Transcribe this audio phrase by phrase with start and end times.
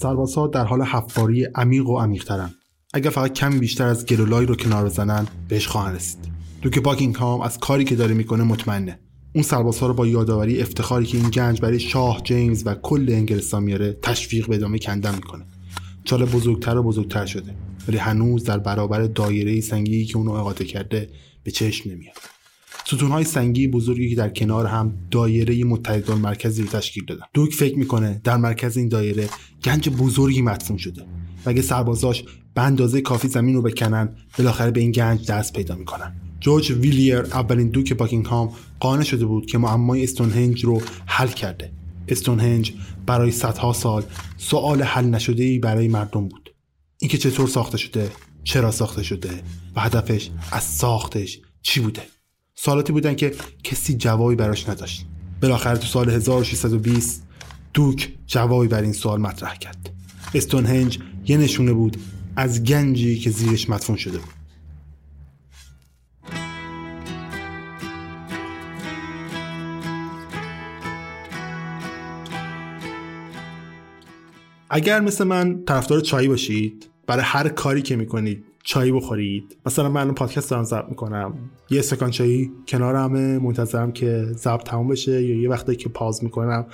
[0.00, 2.50] سربازها در حال حفاری عمیق و عمیقترن.
[2.94, 6.18] اگر فقط کمی بیشتر از گلولای رو کنار بزنن بهش خواهند رسید.
[6.62, 8.98] دوک باکینگهام از کاری که داره می‌کنه مطمئنه.
[9.34, 13.62] اون سربازها رو با یادآوری افتخاری که این گنج برای شاه جیمز و کل انگلستان
[13.62, 15.44] میاره تشویق به ادامه کندن می‌کنه.
[16.04, 17.54] چاله بزرگتر و بزرگتر شده
[17.88, 21.10] ولی هنوز در برابر دایره سنگی که اونو احاطه کرده
[21.44, 22.16] به چشم نمیاد.
[22.90, 27.22] ستونهای سنگی بزرگی که در کنار هم دایره متحد مرکزی رو تشکیل دادن.
[27.34, 29.28] دوک فکر می‌کنه در مرکز این دایره
[29.64, 31.02] گنج بزرگی مدفون شده
[31.46, 32.24] و اگه سربازاش
[32.54, 36.16] به اندازه کافی زمین رو بکنن بالاخره به این گنج دست پیدا می‌کنن.
[36.40, 41.72] جورج ویلیر اولین دوک باکینگهام قانع شده بود که معمای استونهنج رو حل کرده.
[42.08, 42.72] استونهنج
[43.06, 44.02] برای صدها سال
[44.36, 46.54] سوال حل نشده ای برای مردم بود.
[47.00, 48.10] اینکه چطور ساخته شده
[48.44, 49.30] چرا ساخته شده
[49.76, 52.02] و هدفش از ساختش چی بوده؟
[52.60, 55.06] سوالاتی بودن که کسی جوابی براش نداشت.
[55.42, 57.26] بالاخره تو سال 1620
[57.74, 59.90] دوک جوابی بر این سوال مطرح کرد.
[60.34, 61.96] استونهنج یه نشونه بود
[62.36, 64.28] از گنجی که زیرش مدفون شده بود.
[74.70, 79.56] اگر مثل من طرفدار چای باشید برای هر کاری که می‌کنید چای بخورید.
[79.66, 81.34] مثلا من پادکست دارم ضبط می‌کنم.
[81.70, 83.38] یه استکان چایی کنارمه.
[83.38, 85.22] منتظرم که ضبط تموم بشه.
[85.22, 86.66] یا یه وقتی که پاز می‌کنم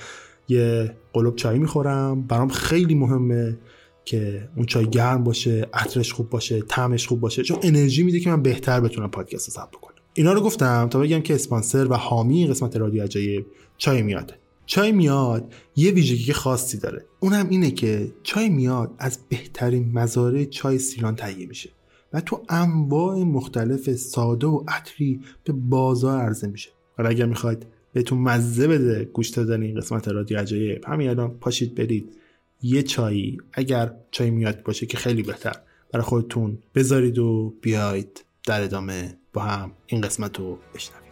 [0.47, 2.21] یه قلوب چای می‌خورم.
[2.21, 3.57] برام خیلی مهمه
[4.05, 7.43] که اون چای گرم باشه عطرش خوب باشه طعمش خوب باشه.
[7.43, 9.95] چون انرژی میده که من بهتر بتونم پادکست ضبط بکنم.
[10.13, 13.45] اینا رو گفتم تا بگم که اسپانسر و حامی قسمت رادیو عجایب
[13.77, 14.33] چای میاده
[14.65, 17.05] چای میاد یه ویژگی خاصی داره.
[17.19, 21.69] اونم اینه که چای میاد از بهترین مزارع چای سیران تهیه میشه.
[22.15, 28.19] و تو انواع مختلف ساده و عطری به بازار عرضه میشه حالا اگر می‌خواید بهتون
[28.19, 32.17] مزه بده گوش دادن این قسمت رادیو عجایب همین الان پاشید برید
[32.61, 35.55] یه چایی اگر چای میاد باشه که خیلی بهتر
[35.91, 41.05] برای خودتون بذارید و بیاید در ادامه با هم این قسمت رو بشنوید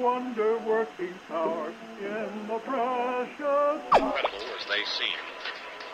[0.00, 1.70] wonder working power
[2.00, 3.78] in the precious.
[3.96, 5.18] Incredible as they seem,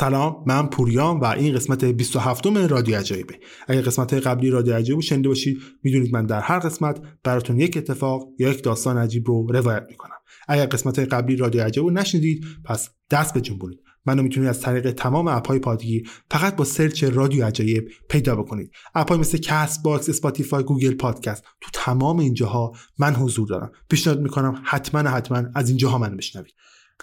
[0.00, 3.34] سلام من پوریام و این قسمت 27 رادیو عجایبه.
[3.68, 8.28] اگر قسمت قبلی رادیو عجایب شنیده باشید می‌دونید من در هر قسمت براتون یک اتفاق
[8.38, 10.16] یا یک داستان عجیب رو روایت می‌کنم.
[10.48, 14.90] اگر قسمت قبلی رادیو عجایب رو نشنیدید پس دست به جنبونید منو می‌تونید از طریق
[14.90, 18.70] تمام اپهای پادگیر فقط با سرچ رادیو عجایب پیدا بکنید.
[18.94, 23.72] اپهای مثل Castbox Spotify Google Podcast تو تمام اینجاها من حضور دارم.
[23.88, 26.54] پیشنهاد می‌کنم حتما حتما از اینجاها من بشنوید.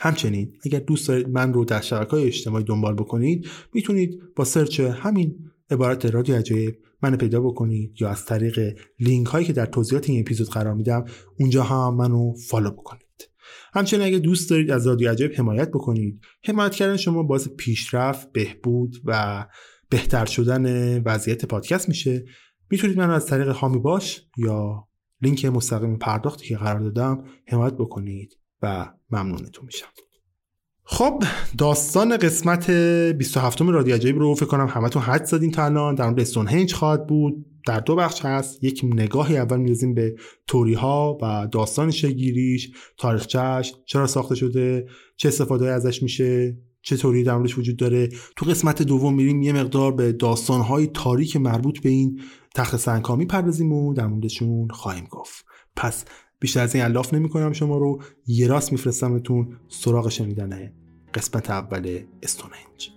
[0.01, 4.79] همچنین اگر دوست دارید من رو در شبکه های اجتماعی دنبال بکنید می‌تونید با سرچ
[4.79, 5.35] همین
[5.69, 10.19] عبارت رادیو عجایب من پیدا بکنید یا از طریق لینک هایی که در توضیحات این
[10.19, 11.05] اپیزود قرار میدم
[11.39, 13.29] اونجا هم منو follow بکنید.
[13.73, 18.95] همچنین اگر دوست دارید از رادیو عجایب حمایت بکنید حمایت کردن شما باعث پیشرفت بهبود
[19.05, 19.45] و
[19.89, 22.25] بهتر شدن وضعیت پادکست میشه.
[22.71, 24.88] می‌تونید من از طریق حامی باش یا
[25.21, 28.38] لینک مستقیم پرداختی که قرار دادم حمایت بکنید.
[28.62, 29.88] و ممنونتون میشم.
[30.89, 31.24] خب
[31.57, 35.95] داستان قسمت 27 رادیو عجایب رو فکر کنم همتون حد زدین تا الان.
[35.95, 37.45] در مورد استونهنج خواهد بود.
[37.68, 38.63] در دو بخش هست.
[38.63, 40.15] یک نگاهی اول میرزیم به
[40.48, 44.88] توری ها و داستان شگیریش تاریخچهش چرا ساخته شده
[45.18, 48.09] چه استفاده ازش میشه چه توری در موردش وجود داره.
[48.36, 52.21] تو قسمت دوم میریم یه مقدار به داستانهای تاریک مربوط به این
[52.56, 55.45] تخت سنگ می‌پردازیم و در موردشون خواهیم گفت.
[55.75, 56.06] پس
[56.39, 58.01] بیشتر از این الاف نمی کنم شما رو.
[58.27, 60.71] یه راست میفرستمتون سراغ شنیدن
[61.13, 62.96] قسمت اول استونهنج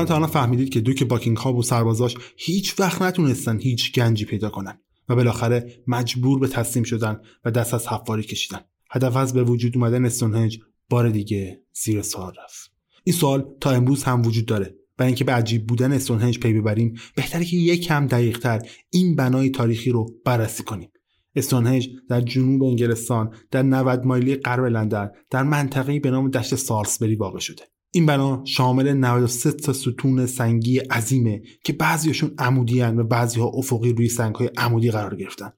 [0.00, 4.50] احتمالا تا الان فهمیدید که دوک باکینگهام و سربازاش هیچ وقت نتونستن هیچ گنجی پیدا
[4.50, 4.78] کنن
[5.08, 8.60] و بالاخره مجبور به تسلیم شدن و دست از حفاری کشیدن.
[8.90, 10.58] هدف از به وجود اومدن استونهنج
[10.90, 12.72] بار دیگه زیر سوال رفت.
[13.04, 16.94] این سوال تا امروز هم وجود داره برای اینکه به عجیب بودن استونهنج پی ببریم
[17.14, 18.60] بهتره که یک کم دقیقتر
[18.90, 20.90] این بنای تاریخی رو بررسی کنیم.
[21.36, 27.14] استونهنج در جنوب انگلستان در 90 مایلی غرب لندن در منطقه‌ای به نام دشت سالسبری
[27.14, 27.62] واقع شده.
[27.96, 33.92] این بنا شامل 93 تا ستون سنگی عظیمه که بعضیشون عمودی و بعضی ها افقی
[33.92, 35.52] روی سنگ های عمودی قرار گرفتن.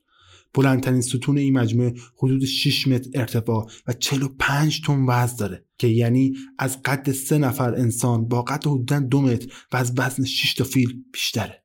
[0.54, 6.34] بلندترین ستون این مجموعه حدود 6 متر ارتفاع و 45 تن وزن داره که یعنی
[6.58, 10.64] از قد سه نفر انسان با قد حدودا دو متر و از وزن 6 تا
[10.64, 11.62] فیل بیشتره.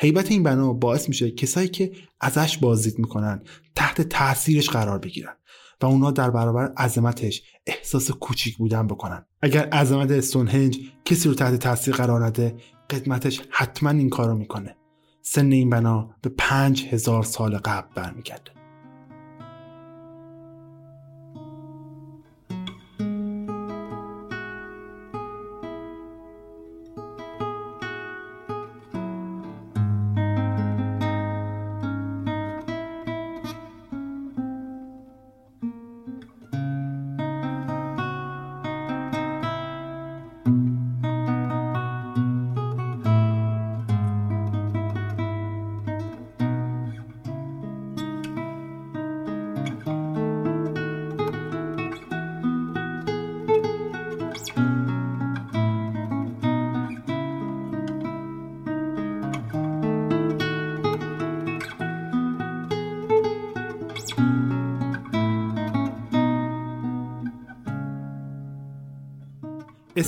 [0.00, 3.42] حیبت این بنا باعث میشه کسایی که ازش بازدید می‌کنن
[3.74, 5.36] تحت تاثیرش قرار بگیرن.
[5.82, 9.24] و اونا در برابر عظمتش احساس کوچیک بودن بکنن.
[9.42, 12.56] اگر عظمت استونهنج کسی رو تحت تاثیر قرار نده
[12.90, 14.76] قدمتش حتما این کارو می‌کنه.
[15.22, 18.57] سن این بنا به پنج هزار سال قبل برمیگرده.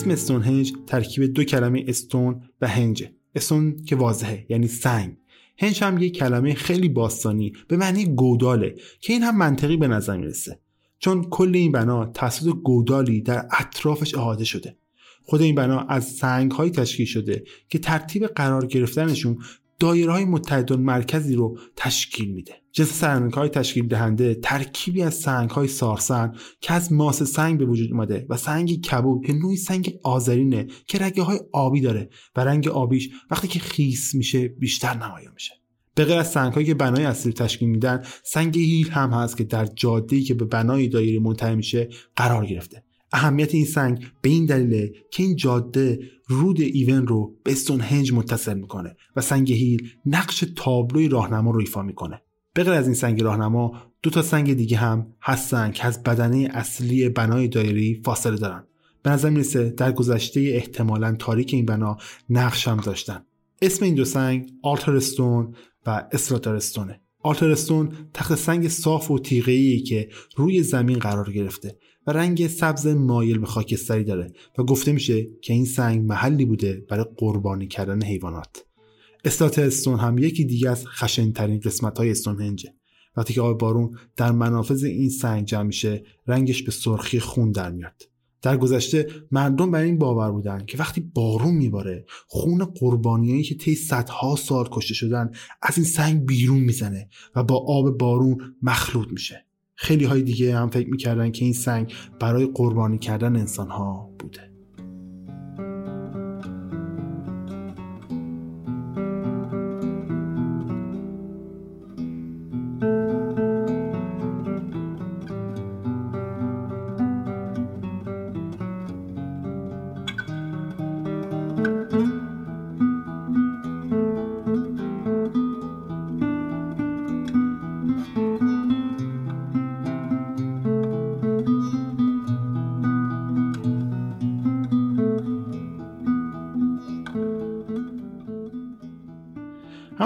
[0.01, 5.17] اسم استونهنج ترکیب دو کلمه استون و هنج استون که واضحه یعنی سنگ.
[5.59, 10.17] هنج هم یک کلمه خیلی باستانی به معنی گوداله که این هم منطقی به نظر
[10.17, 10.61] می‌رسه.
[10.99, 14.77] چون کل این بنا توسط گودالی در اطرافش احاطه شده.
[15.25, 19.39] خود این بنا از سنگ های تشکیل شده که ترتیب قرار گرفتنشون
[19.81, 22.55] دایره های متحد مرکزی رو تشکیل میده.
[22.73, 27.65] جنس سنگ های تشکیل دهنده ترکیبی از سنگ های سارسن که از ماس سنگ به
[27.65, 32.41] وجود اومده و سنگ کبود که نوعی سنگ آذرینه که رگه های آبی داره و
[32.41, 35.55] رنگ آبیش وقتی که خیس میشه بیشتر نمایان میشه.
[35.95, 39.45] به غیر از سنگ هایی که بنای اصلی تشکیل میدن سنگ هیل هم هست که
[39.45, 42.85] در جاده که به بنای دایره منتهی میشه قرار گرفته.
[43.13, 48.55] اهمیت این سنگ به این دلیله که این جاده رود ایون رو به هنج متصل
[48.55, 52.23] می‌کنه و سنگ هیل نقش تابلوی راهنما رو ایفا می‌کنه.
[52.55, 56.49] به غیر از این سنگ راهنما دو تا سنگ دیگه هم هستن که از بدنه
[56.53, 58.65] اصلی بنای دایری فاصله دارن.
[59.03, 61.97] به نظر می‌رسه در گذشته احتمالا تاریک این بنا
[62.31, 63.25] نقش هم داشتن.
[63.63, 65.55] اسم این دو سنگ آلترستون
[65.87, 71.79] و استراتارستونه آلترستون تخت سنگ صاف و تیغه‌ای که روی زمین قرار گرفته.
[72.13, 77.05] رنگ سبز مایل به خاکستری داره و گفته میشه که این سنگ محلی بوده برای
[77.17, 78.65] قربانی کردن حیوانات.
[79.25, 82.75] استراتارستون هم یکی دیگه از خشنترین قسمت های استونهنجه.
[83.17, 87.71] وقتی که آب بارون در منافذ این سنگ جمع میشه رنگش به سرخی خون در
[87.71, 88.03] میاد.
[88.43, 93.75] در گذشته مردم بر این باور بودن که وقتی بارون میباره خون قربانیایی که طی
[93.75, 95.31] صدها سال کشته شدن
[95.63, 99.47] از این سنگ بیرون می‌زنه و با آب بارون مخلوط میشه.
[99.83, 104.50] خیلی های دیگه هم فکر می‌کردن که این سنگ برای قربانی کردن انسان ها بوده.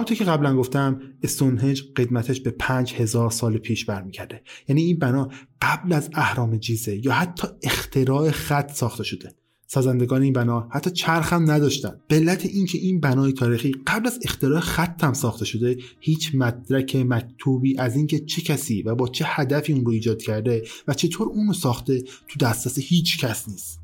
[0.05, 4.43] همونطور که قبلا گفتم استونهنج قدمتش به 5000 سال پیش برمیگرده.
[4.69, 5.29] یعنی این بنا
[5.63, 9.35] قبل از اهرام جیزه یا حتی اختراع خط ساخته شده.
[9.67, 12.01] سازندگان این بنا حتی چرخ هم نداشتن.
[12.09, 16.97] به علت اینکه این بنای تاریخی قبل از اختراع خط هم ساخته شده هیچ مدرک
[16.97, 21.29] مکتوبی از اینکه چه کسی و با چه هدفی اون رو ایجاد کرده و چطور
[21.29, 23.84] اون رو ساخته تو دسترس هیچ کس نیست.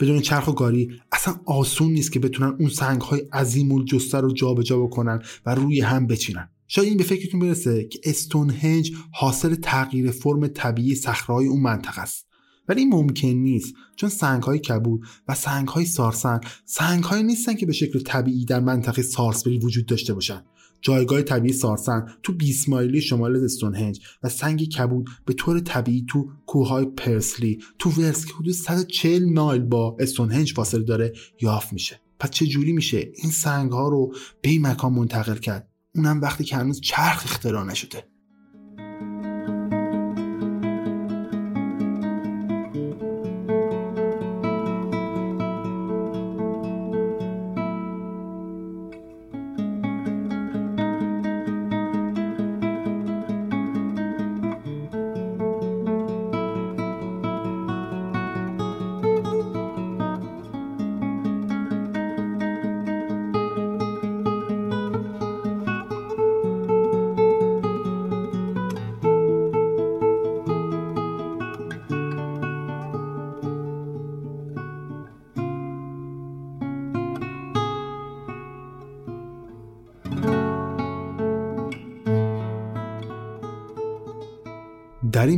[0.00, 4.32] بدون چرخ و گاری اصلا آسون نیست که بتونن اون سنگ های عظیم الجثه رو
[4.32, 6.48] جابجا بکنن و روی هم بچینن.
[6.68, 12.26] شاید این به فکرتون برسه که استونهنج حاصل تغییر فرم طبیعی صخره‌های اون منطقه است.
[12.68, 17.66] ولی ممکن نیست چون سنگ های کبود و سنگ های سارسن سنگ های نیستن که
[17.66, 20.42] به شکل طبیعی در منطقه سارسبری وجود داشته باشن.
[20.80, 26.28] جایگاه طبیعی سارسن تو 20 مایلی شمال استونهنج و سنگ کبود به طور طبیعی تو
[26.46, 32.00] کوههای پرسلی تو ورس که حدود 140 مایل با استونهنج فاصله داره یافت میشه.
[32.18, 36.44] پس چه جوری میشه این سنگ ها رو به این مکان منتقل کرد؟ اونم وقتی
[36.44, 38.04] که هنوز چرخ اختراع نشده.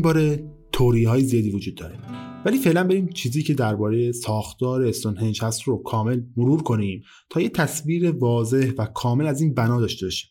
[0.02, 1.98] این باره توری های زیادی وجود داره.
[2.44, 7.48] ولی فعلا بریم چیزی که درباره ساختار استونهنج هست رو کامل مرور کنیم تا یه
[7.48, 10.30] تصویر واضح و کامل از این بنا داشته باشیم.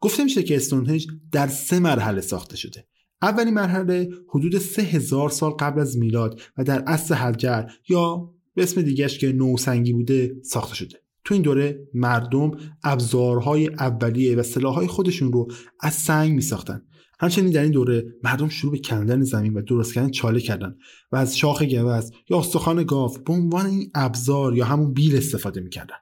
[0.00, 2.86] گفته میشه که استونهنج در سه مرحله ساخته شده.
[3.22, 8.62] اولین مرحله حدود سه هزار سال قبل از میلاد و در اصل حجر یا به
[8.62, 10.98] اسم دیگهش که نوسنگی بوده ساخته شده.
[11.24, 12.50] تو این دوره مردم
[12.84, 15.48] ابزارهای اولیه و سلاحهای خودشون رو
[15.80, 16.82] از سنگ می ساختن
[17.18, 20.76] همچنین در این دوره مردم شروع به کندن زمین و درست کردن چاله کردن
[21.12, 25.60] و از شاخ گوز یا استخوان گاو به عنوان این ابزار یا همون بیل استفاده
[25.60, 25.96] می‌کردن.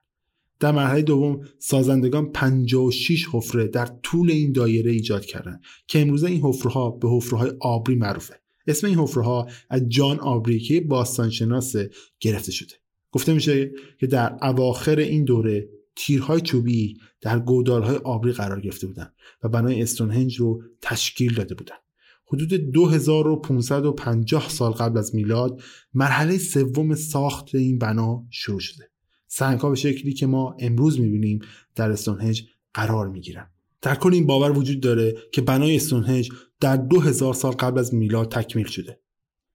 [0.60, 6.40] در مرحله دوم سازندگان 56 حفره در طول این دایره ایجاد کردند که امروزه این
[6.42, 8.34] حفره ها به حفره های آبری معروفه.
[8.66, 11.76] اسم این حفره ها از جان آبری که باستانشناس
[12.20, 12.74] گرفته شده.
[13.12, 19.14] گفته میشه که در اواخر این دوره تیرهای چوبی در گودالهای آبری قرار گرفته بودند
[19.42, 21.78] و بنای استونهنج رو تشکیل داده بودند.
[22.26, 25.62] حدود 2550 سال قبل از میلاد
[25.94, 28.90] مرحله سوم ساخت این بنا شروع شده.
[29.26, 31.38] سنگ ها به شکلی که ما امروز می‌بینیم
[31.74, 33.50] در استونهنج قرار می‌گیرن.
[33.82, 38.32] در کل این باور وجود داره که بنای استونهنج در 2000 سال قبل از میلاد
[38.32, 39.00] تکمیل شده.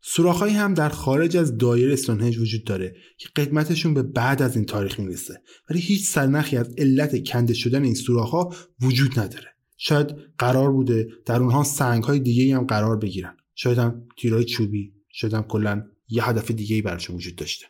[0.02, 4.66] سوراخهایی هم در خارج از دایره استونهنج وجود داره که قدمتشون به بعد از این
[4.66, 5.42] تاریخ می‌رسه.
[5.70, 9.48] ولی هیچ سرنخی از علت کنده شدن این سوراخها وجود نداره.
[9.78, 13.38] شاید قرار بوده در اونها سنگ های دیگه هم قرار بگیرن.
[13.56, 17.66] شاید هم تیرهای چوبی شاید هم کلا یه هدف دیگه ای براشون وجود داشته.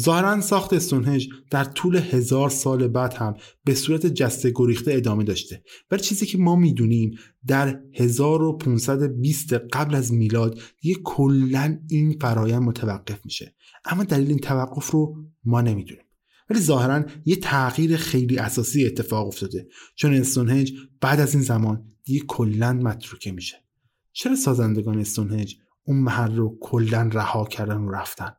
[0.00, 3.34] ظاهرا ساخت استونهنج در طول هزار سال بعد هم
[3.64, 5.62] به صورت جسته گریخته ادامه داشته.
[5.90, 13.24] ولی چیزی که ما می‌دونیم در 1520 قبل از میلاد دیگه کلا این فرایند متوقف
[13.24, 13.54] میشه.
[13.84, 16.04] اما دلیل این توقف رو ما نمی‌دونیم.
[16.50, 19.68] ولی ظاهرا یه تغییر خیلی اساسی اتفاق افتاده.
[19.96, 23.56] چون استونهنج بعد از این زمان دیگه کلا متروکه میشه.
[24.12, 28.32] چرا سازندگان استونهنج اون محل رو کلا رها کردن و رفتن؟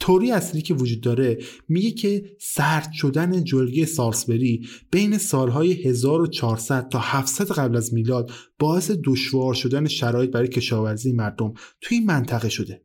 [0.00, 1.38] توری اصلی که وجود داره
[1.68, 8.90] میگه که سرد شدن جلگه سالسبری بین سالهای 1400 تا 700 قبل از میلاد باعث
[9.04, 12.82] دشوار شدن شرایط برای کشاورزی مردم توی این منطقه شده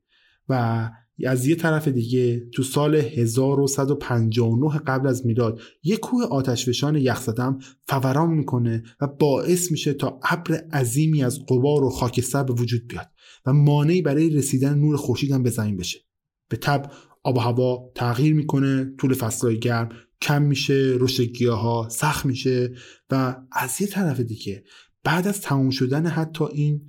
[0.49, 0.89] و
[1.27, 8.29] از یه طرف دیگه تو سال 1159 قبل از میلاد یه کوه آتشفشان یخزدم فوران
[8.29, 13.07] می‌کنه و باعث میشه تا ابر عظیمی از قبار و خاکستر به وجود بیاد
[13.45, 15.99] و مانعی برای رسیدن نور خورشید هم به زمین بشه.
[16.51, 16.91] به تب
[17.23, 19.89] آب و هوا تغییر می‌کنه طول فصلهای گرم
[20.21, 22.73] کم میشه رشد گیاه سخت میشه
[23.09, 24.63] و از یه طرف دیگه
[25.03, 26.81] بعد از تموم شدن حتی این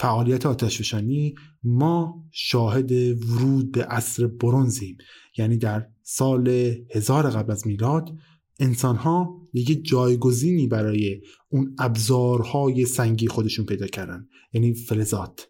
[0.00, 4.96] فعالیت آتشفشانی ما شاهد ورود به عصر برونزیم
[5.38, 6.48] یعنی در سال
[6.94, 8.12] هزار قبل از میلاد
[8.60, 15.48] انسان ها دیگه جایگزینی برای اون ابزارهای سنگی خودشون پیدا کردن یعنی فلزات.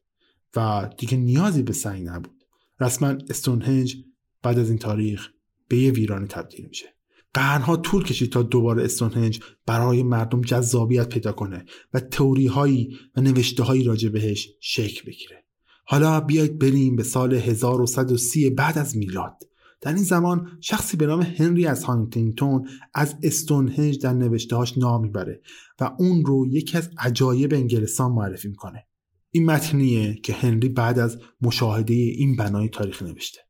[0.57, 2.34] و دیگه نیازی به سنگ نبود.
[2.81, 3.97] رسما استونهنج
[4.43, 5.29] بعد از این تاریخ
[5.69, 6.95] به یه ویرانه تبدیل میشه.
[7.35, 11.65] قرنها طول کشید تا دوباره استونهنج برای مردم جذابیت پیدا کنه
[11.95, 15.45] و تئوری هایی و نوشته هایی راجع بهش شکل بگیره.
[15.85, 19.37] حالا بیایید بریم به سال 1130 بعد از میلاد.
[19.81, 25.41] در این زمان شخصی به نام هنری از هانتینگتون از استونهنج در نوشتهاش نام می‌بره
[25.81, 28.87] و اون رو یکی از عجایب انگلستان معرفی می‌کنه.
[29.37, 33.41] این متنیه که هنری بعد از مشاهده این بنای تاریخ نوشته.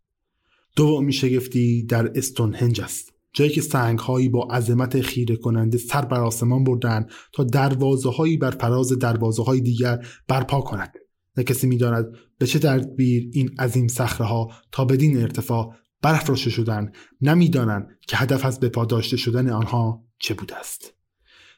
[0.77, 6.21] دومی شگفتی در استونهنج است جایی که سنگ هایی با عظمت خیره کننده سر بر
[6.21, 10.93] آسمان بردن تا دروازه هایی بر فراز دروازه های دیگر برپا کند.
[11.37, 12.07] نه کسی می‌داند
[12.39, 18.61] به چه تدبیر این عظیم صخره تا بدین ارتفاع برافراشته شدند نمی‌دانند که هدف از
[18.61, 20.95] بپا داشته شدن آنها چه بوده است.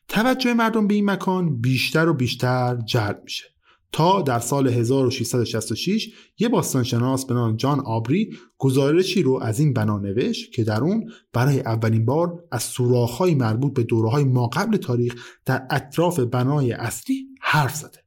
[0.09, 3.56] توجه مردم به این مکان بیشتر و بیشتر جلب میشه.
[3.97, 9.99] تا در سال 1666 یه باستانشناس به نام جان آبری گزارشی رو از این بنا
[9.99, 15.15] نوشت که در اون برای اولین بار از سوراخ‌های مربوط به دوره‌های ما قبل تاریخ
[15.45, 17.99] در اطراف بنای اصلی حرف زده.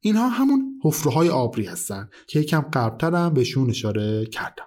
[0.00, 4.66] اینها همون حفره آبری هستن که یکم قبلتر هم بهشون اشاره کردم.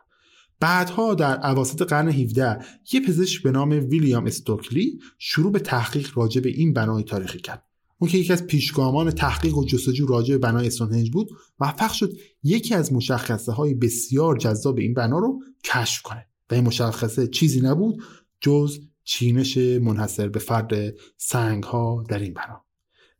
[0.59, 2.59] بعدها در عواسط قرن 17
[2.93, 7.72] یه پزشک به نام ویلیام استوکلی شروع به تحقیق راجع به این بنای تاریخی کرد.
[7.97, 11.29] اون که یکی از پیشگامان تحقیق و جستجو راجع به بنای استونهنج بود
[11.59, 16.27] موفق شد یکی از مشخصه های بسیار جذاب این بنا رو کشف کنه.
[16.51, 18.03] و این مشخصه چیزی نبود
[18.41, 22.65] جز چینش منحصر به فرد سنگ ها در این بنا.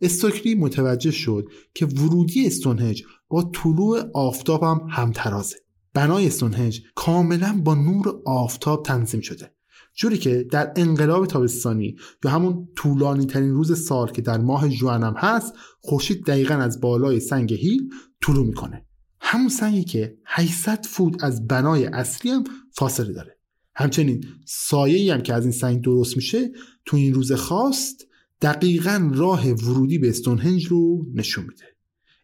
[0.01, 5.55] استوکلی متوجه شد که ورودی استونهنج با طلوع آفتاب هم همترازه.
[5.93, 9.52] بنای استونهنج کاملا با نور آفتاب تنظیم شده.
[9.95, 15.13] جوری که در انقلاب تابستانی یا همون طولانی ترین روز سال که در ماه جوانم
[15.17, 17.89] هست خورشید دقیقا از بالای سنگ هیل
[18.21, 18.85] طلوع می‌کنه.
[19.19, 23.37] همون سنگی که 800 فوت از بنای اصلی هم فاصله داره.
[23.75, 26.51] همچنین سایه هم که از این سنگ درست میشه
[26.85, 28.07] تو این روز خواست
[28.41, 31.65] دقیقا راه ورودی به استونهنج رو نشون میده.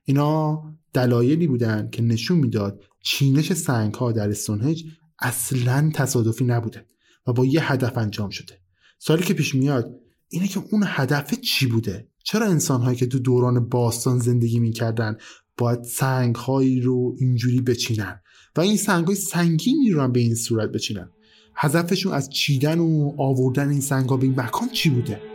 [0.03, 4.83] اینا دلایلی بودن که نشون می‌داد چینش سنگ ها در استونهنج
[5.19, 6.85] اصلا تصادفی نبوده.
[7.29, 8.59] و با یه هدف انجام شده.
[8.99, 13.19] سالی که پیش میاد اینه که اون هدف چی بوده؟ چرا انسان هایی که تو
[13.19, 15.17] دوران باستان زندگی می‌کردن
[15.57, 18.21] باید سنگ هایی رو اینجوری بچینن
[18.55, 21.09] و این سنگ های سنگینی رو هم به این صورت بچینن؟
[21.55, 25.28] هدفشون از چیدن و آوردن این سنگ ها به این مکان چی بوده؟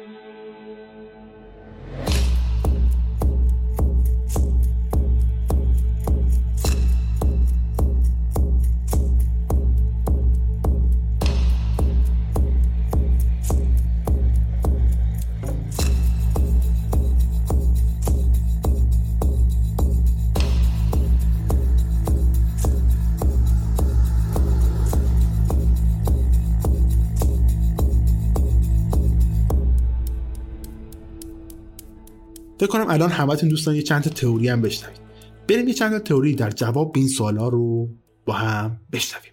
[32.65, 35.01] فکر کنم الان همتون دوستان یه چند تا تئوری هم بشنوید.
[35.49, 37.89] بریم یه چند تا تئوری در جواب به این سوالا رو
[38.25, 39.33] با هم بشنویم.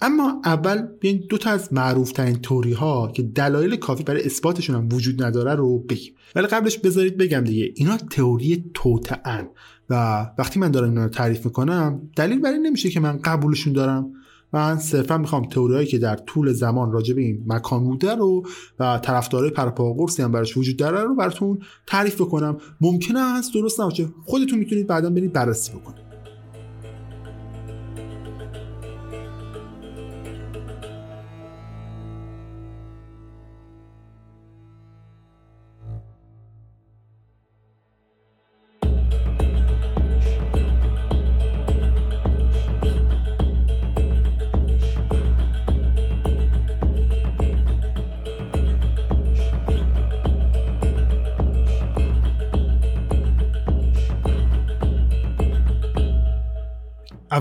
[0.00, 4.76] اما اول بیاین دو تا از معروف ترین توری ها که دلایل کافی برای اثباتشون
[4.76, 6.14] هم وجود نداره رو بگیم.
[6.34, 9.48] ولی قبلش بذارید بگم دیگه اینا تئوری توتعن
[9.90, 14.12] و وقتی من دارم اینا رو تعریف می‌کنم دلیل برای نمیشه که من قبولشون دارم.
[14.52, 18.42] من صرفا می‌خوام تئوریایی که در طول زمان راجع به این مکان بوده رو
[18.78, 22.58] و طرفدارای پرپاقرسی هم براش وجود داره رو براتون تعریف بکنم.
[22.80, 24.08] ممکنه هست درست نباشه.
[24.24, 26.01] خودتون می‌تونید بعدا برید بررسی بکنید.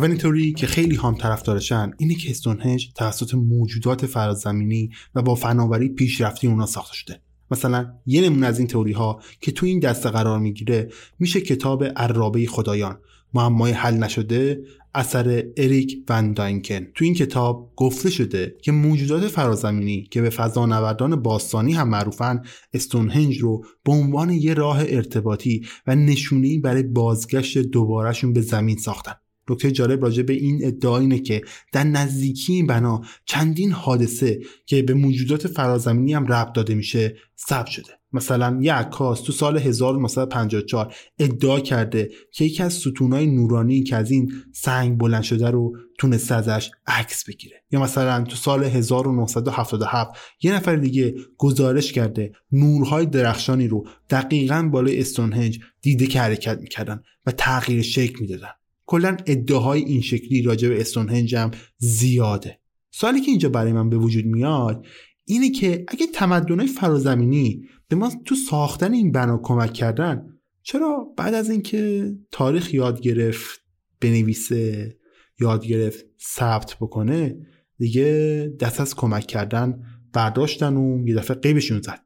[0.02, 5.90] اولین تئوری که خیلی هم طرفدارشن اینه که استونهنج توسط موجودات فرازمینی و با فناوری
[5.90, 7.22] پیشرفتی اونا ساخته شده.
[7.52, 11.84] مثلا یه نمونه از این تئوری ها که تو این دسته قرار می‌گیره میشه کتاب
[11.84, 13.00] عرابه خدایان
[13.34, 14.62] معمای حل نشده
[14.94, 16.86] اثر اریک ون داینکن.
[16.96, 22.42] تو این کتاب گفته شده که موجودات فرازمینی که به فضانوردان باستانی هم معروفن
[22.74, 29.14] استونهنج رو به عنوان یه راه ارتباطی و نشونی برای بازگشت دوبارهشون به زمین ساختن.
[29.52, 34.82] نکته جالب راجع به این ادعا اینه که در نزدیکی این بنا چندین حادثه که
[34.82, 37.16] به موجودات فرازمینی هم ربط داده میشه
[37.48, 38.02] ثبت شده.
[38.14, 44.12] مثلا یه عکاس تو سال 1954 ادعا کرده که یکی از ستونهای نورانی که از
[44.12, 47.64] این سنگ بلند شده رو تونسته ازش عکس بگیره.
[47.72, 50.12] یا مثلا تو سال 1977
[50.42, 57.04] یه نفر دیگه گزارش کرده نورهای درخشانی رو دقیقا بالای استونهنج دیده که حرکت می‌کردن
[57.26, 58.52] و تغییر شکل می‌دادن.
[58.92, 62.60] کلا ادعاهای این شکلی راجع به استونهنج هم زیاده.
[62.92, 64.86] سوالی که اینجا برای من به وجود میاد
[65.26, 70.26] اینه که اگه تمدنهای فرازمینی به ما تو ساختن این بنا کمک کردن
[70.64, 73.62] چرا بعد از اینکه تاریخ یاد گرفت
[74.02, 74.98] بنویسه
[75.40, 82.06] یاد گرفت ثبت بکنه دیگه دست از کمک کردن برداشتن و یه دفعه قیبشون زد.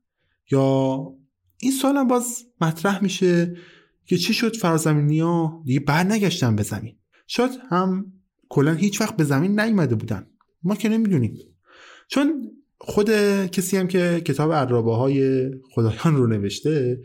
[0.52, 1.00] یا
[1.60, 3.56] این سوال هم باز مطرح میشه
[4.06, 6.96] که چی شد فرازمینی ها دیگه بر نگشتن به زمین.
[7.28, 8.14] شاید هم
[8.50, 10.28] کلا هیچ وقت به زمین نیومده بودن.
[10.64, 11.38] ما که نمی‌دونیم.
[12.08, 13.10] چون خود
[13.46, 17.02] کسی هم که کتاب عرابه های خدایان رو نوشته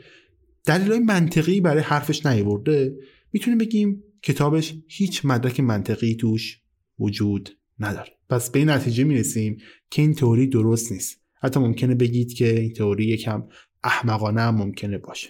[0.65, 2.97] دلیل منطقی برای حرفش نیورده
[3.33, 6.61] می‌تونیم بگیم کتابش هیچ مدرک منطقی توش
[6.99, 8.13] وجود نداره.
[8.29, 9.57] پس به این نتیجه می‌رسیم
[9.91, 11.21] که این تئوری درست نیست.
[11.35, 13.45] حتی ممکنه بگید که این تئوری یکم
[13.85, 15.29] احمقانه هم ممکنه باشه.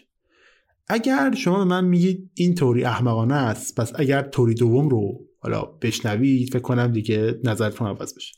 [0.92, 5.62] اگر شما به من میگید این تئوری احمقانه است پس اگر تئوری دوم رو حالا
[5.62, 8.34] بشنوید فکر کنم دیگه نظرتون عوض بشه.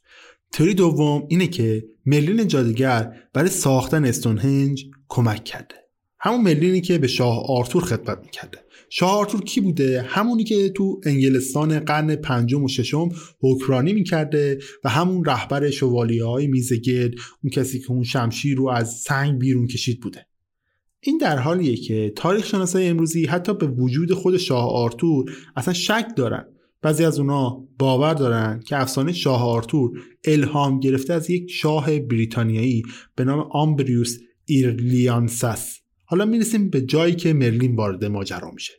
[0.53, 5.75] تئوری دوم اینه که ملین جادوگر برای ساختن استونهنج کمک کرده.
[6.21, 8.59] همون ملینی که به شاه آرتور خدمت می‌کرده.
[8.91, 13.09] شاه آرتور کی بوده؟ همونی که تو انگلستان قرن پنجم و ششم
[13.41, 17.13] حکمرانی می‌کرده و همون رهبر شوالیه های میزگرد
[17.43, 20.27] اون کسی که اون شمشیر رو از سنگ بیرون کشید بوده.
[21.05, 26.07] این در حالیه که تاریخ شناسای امروزی حتی به وجود خود شاه آرتور اصلا شک
[26.17, 26.45] دارن.
[26.83, 32.83] بعضی از اونا باور دارن که افسانه شاه آرتور الهام گرفته از یک شاه بریتانیایی
[33.17, 35.79] به نام آمبریوس ایرلیانسس.
[36.05, 38.73] حالا می‌رسیم به جایی که مرلین وارد ماجرا میشه.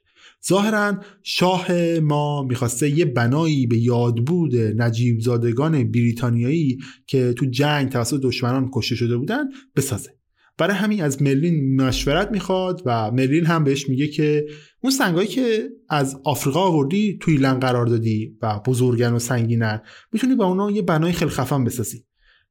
[0.47, 8.19] ظاهرا شاه ما می‌خواسته یه بنایی به یادبود نجیب زادگان بریتانیایی که تو جنگ توسط
[8.21, 9.43] دشمنان کشته شده بودن
[9.75, 10.22] بسازه.
[10.57, 14.45] برای همین از مرلین مشورت می‌خواد و مرلین هم بهش میگه که
[14.81, 20.35] اون سنگایی که از آفریقا آوردی توی ایرلند قرار دادی و بزرگن و سنگینن می‌تونی
[20.35, 22.05] با اونا یه بنای خیلی خفن بسازی.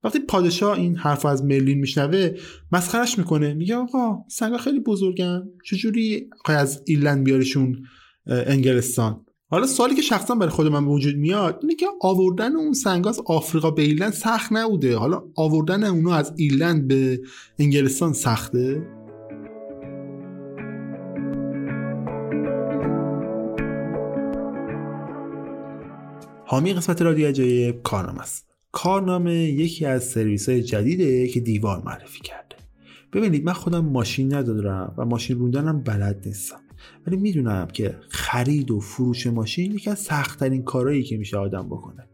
[0.04, 2.30] وقتی پادشاه این حرف از مرلین میشنوه
[2.72, 3.54] مسخرش می‌کنه.
[3.54, 7.82] میگه آقا سنگا خیلی بزرگن چجوری از ایرلند بیارشون
[8.26, 12.72] انگلستان؟ حالا سوالی که شخصا برای خود من به وجود میاد اینه که آوردن اون
[12.72, 14.96] سنگ از آفریقا به ایرلند سخت نبوده.
[14.96, 17.20] حالا آوردن اونو از ایرلند به
[17.58, 18.82] انگلستان سخته؟
[26.46, 28.46] حامی قسمت رادیو عجایب کارنامه است.
[28.72, 32.56] کارنامه یکی از سرویس های جدیده که دیوار معرفی کرده.
[33.12, 36.60] ببینید من خودم ماشین ندارم و ماشین روندنم بلد نیستم.
[37.06, 42.08] ولی می‌دونم که خرید و فروش ماشین یکی از سختترین کارهایی که میشه آدم بکنه.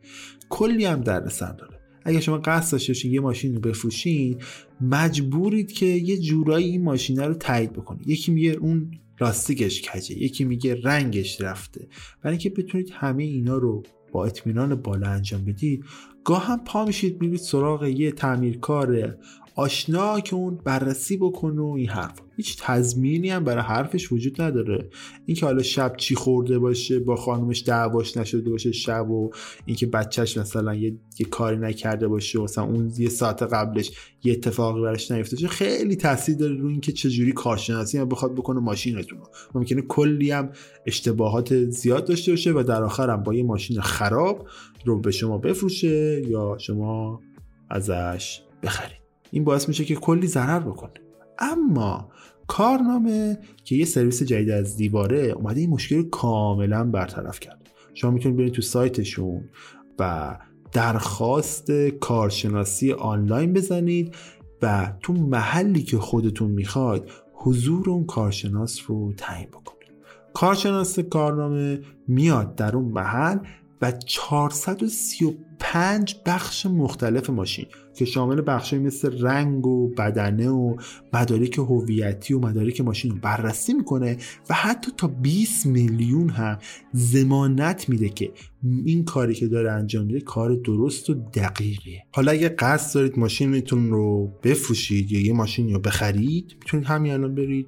[0.48, 1.80] کلی هم دردسر داره.
[2.04, 4.38] اگه شما قصد داشته یه ماشین رو بفروشین
[4.80, 8.08] مجبورید که یه جورایی این ماشینه رو تایید بکنید.
[8.08, 11.88] یکی میگه اون لاستیکش کجه یکی میگه رنگش رفته.
[12.22, 15.84] برای اینکه بتونید همه اینا رو با اطمینان بالا انجام بدید
[16.24, 19.16] گاه هم پا میشید میرید سراغ یه تعمیرکار
[19.58, 22.20] آشنا که اون بررسی بکنه و این حرف.
[22.36, 24.90] هیچ تضمینی هم برای حرفش وجود نداره.
[25.26, 29.30] اینکه حالا شب چی خورده باشه با خانومش دعواش نشده باشه شب و
[29.66, 33.90] اینکه بچهش مثلا یه, یه کاری نکرده باشه و مثلا اون یه ساعت قبلش
[34.24, 38.60] یه اتفاقی براش نیفته باشه خیلی تاثیر داره روی اینکه چجوری کارشناسی هم بخواد بکنه
[38.60, 40.50] ماشینتون رو ممکنه کلی هم
[40.86, 44.48] اشتباهات زیاد داشته باشه و در آخر هم با یه ماشین خراب
[44.84, 47.20] رو به شما بفروشه یا شما
[47.70, 49.07] ازش بخرید.
[49.30, 50.92] این باعث میشه که کلی ضرر بکنه.
[51.38, 52.08] اما
[52.46, 57.70] کارنامه که یه سرویس جدید از دیواره اومده این مشکل کاملا برطرف کرد.
[57.94, 59.44] شما می‌تونید برید تو سایتشون
[59.98, 60.36] و
[60.72, 64.14] درخواست کارشناسی آنلاین بزنید
[64.62, 69.92] و تو محلی که خودتون می‌خواید حضور اون کارشناس رو تعیین بکنید.
[70.34, 73.38] کارشناس کارنامه میاد در اون محل
[73.82, 80.76] و 435 بخش مختلف ماشین که شامل بخشی مثل رنگ و بدنه و
[81.12, 84.16] مدارک هویتی و مدارک ماشین رو بررسی می‌کنه
[84.50, 86.58] و حتی تا 20 میلیون هم
[86.92, 88.32] زمانت میده که
[88.84, 93.90] این کاری که داره انجام میده کار درست و دقیقه حالا اگه قصد دارید ماشینتون
[93.90, 97.66] رو بفروشید یا یه ماشین رو بخرید می‌تونید همین الان برید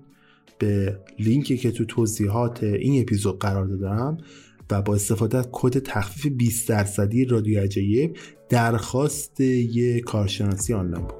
[0.59, 4.19] به لینکی که تو توضیحات این اپیزود قرار دادم.
[4.71, 8.17] و با استفاده از کد تخفیف 20 درصدی رادیو عجایب
[8.49, 11.20] درخواست یه کارشناسی آنلاین بود.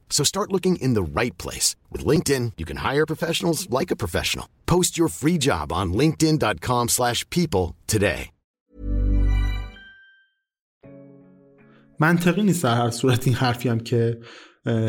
[0.11, 1.67] So start looking in the right place.
[1.91, 4.45] With LinkedIn, you can hire professionals like a professional.
[4.73, 8.29] Post your free job on linkedin.com slash people today.
[11.99, 14.19] منطقی نیست در هر صورت این حرفی هم که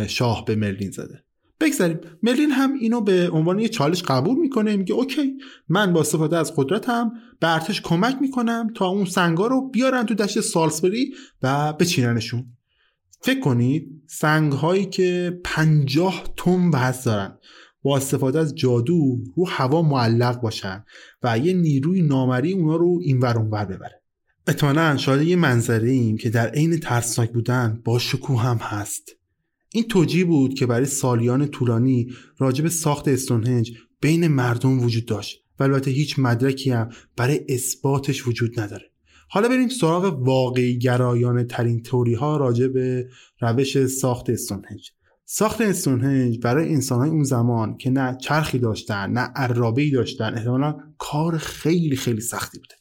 [0.09, 1.25] شاه به مرلین زده
[1.61, 6.37] بگذاریم مرلین هم اینو به عنوان یه چالش قبول می‌کنه میگه اوکی من با استفاده
[6.37, 11.73] از قدرتم به ارتش کمک می‌کنم تا اون سنگا رو بیارن تو دشت سالسبری و
[11.73, 12.45] بچیننشون
[13.25, 17.39] فکر کنید سنگ هایی که پنجاه تن وزن دارن
[17.83, 20.85] با استفاده از جادو رو هوا معلق باشن
[21.23, 24.03] و یه نیروی نامری اونا رو اینور اونور ببره.
[24.47, 29.11] اطمالا شاید یه منظره ایم که در عین ترسناک بودن با شکوه هم هست.
[29.73, 35.63] این توجیه بود که برای سالیان طولانی راجب ساخت استونهنج بین مردم وجود داشت و
[35.63, 38.92] البته هیچ مدرکی هم برای اثباتش وجود نداره.
[39.35, 43.09] حالا بریم سراغ واقعی گرایانه ترین توری ها راجع به
[43.41, 44.91] روش ساخت استونهنج.
[45.25, 50.77] ساخت استونهنج برای انسان های اون زمان که نه چرخی داشتن نه عرابه داشتن احتمالا
[50.99, 52.75] کار خیلی خیلی سختی بوده.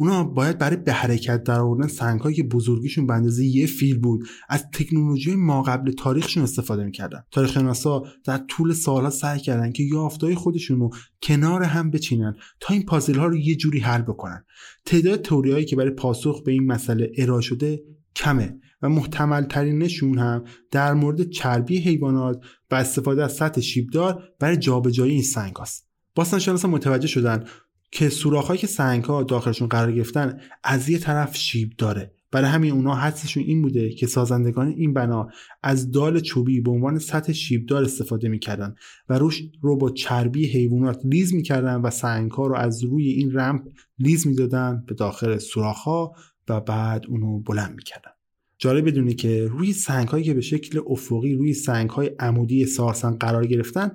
[0.00, 4.28] اونا باید برای به حرکت در آوردن سنگهایی که بزرگیشون به اندازه یه فیل بود
[4.48, 9.82] از تکنولوژی ما قبل تاریخشون استفاده می‌کردن تاریخ شناسا در طول سالها سعی کردن که
[9.82, 10.90] یافتهای خودشون رو
[11.22, 14.44] کنار هم بچینن تا این پازل ها رو یه جوری حل بکنن
[14.84, 17.82] تعداد تئوریایی که برای پاسخ به این مسئله ارائه شده
[18.16, 24.56] کمه و محتمل ترینشون هم در مورد چربی حیوانات و استفاده از سطح شیبدار برای
[24.56, 25.88] جابجایی این سنگ هاست.
[26.14, 27.44] باستان متوجه شدن
[27.90, 32.12] که سوراخ‌هایی که سنگ ها داخلشون قرار گرفتن از یه طرف شیب داره.
[32.30, 35.28] برای همین اونا حدسشون این بوده که سازندگان این بنا
[35.62, 38.74] از دال چوبی به عنوان سطح شیبدار استفاده می‌کردن
[39.08, 43.32] و روش رو با چربی حیوانات لیز می‌کردن و سنگ ها رو از روی این
[43.32, 43.62] رمپ
[43.98, 46.12] لیز می‌دادن به داخل سوراخ ها
[46.48, 48.10] و بعد اونو بلند می‌کردن.
[48.58, 53.10] جالب بدونی که روی سنگ هایی که به شکل افقی روی سنگ های عمودی سارسن
[53.10, 53.90] قرار گرفتن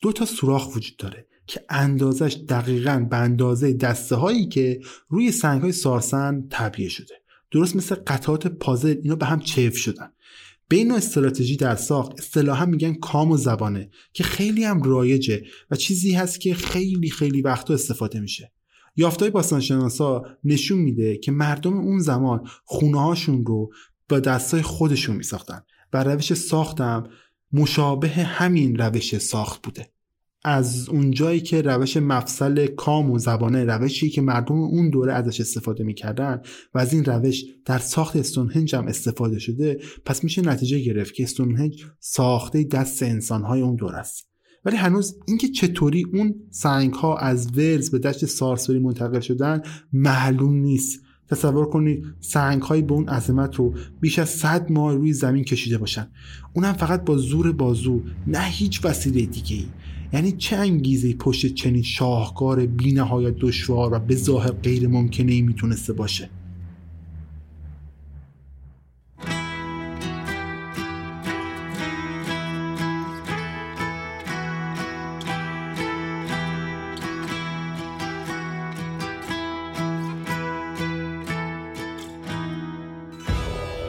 [0.00, 1.26] دو تا سوراخ وجود داره.
[1.48, 7.14] که اندازش دقیقا به اندازه دسته هایی که روی سنگ های سارسن تبیه شده.
[7.50, 10.12] درست مثل قطعات پازل اینا به هم چف شدن.
[10.68, 15.76] به این استراتژی در ساخت اصطلاحا میگن کام و زبانه که خیلی هم رایجه و
[15.76, 18.52] چیزی هست که خیلی خیلی وقتا استفاده میشه.
[18.96, 23.70] یافتای باستانشناسا نشون میده که مردم اون زمان خونه هاشون رو
[24.08, 27.10] با دستای خودشون میساختن و روش ساختم
[27.52, 29.90] مشابه همین روش ساخت بوده.
[30.44, 35.84] از اونجایی که روش مفصل کام و زبانه روشی که مردم اون دوره ازش استفاده
[35.84, 36.40] می‌کردن
[36.74, 41.22] و از این روش در ساخت استونهنج هم استفاده شده پس میشه نتیجه گرفت که
[41.22, 44.28] استونهنج ساخته دست انسانهای اون دوره است.
[44.64, 50.54] ولی هنوز اینکه چطوری اون سنگ ها از ولز به دشت سارسبری منتقل شدن معلوم
[50.54, 51.00] نیست.
[51.30, 55.78] تصور کنید سنگ های به اون عظمت رو بیش از 100 ماه روی زمین کشیده
[55.78, 56.10] باشن.
[56.54, 59.66] اونم فقط با زور بازو نه هیچ وسیله دیگه ای
[60.12, 65.42] یعنی چه انگیزه پشت چنین شاهکار بی نهایت دشوار و به ظاهر غیر ممکنه ای
[65.42, 66.30] می‌تونسته باشه؟